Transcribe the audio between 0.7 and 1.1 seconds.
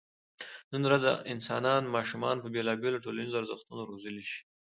نن ورځ